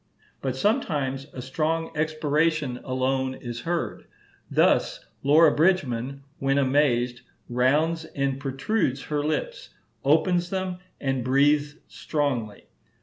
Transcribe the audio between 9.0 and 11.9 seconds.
her lips, opens them, and breathes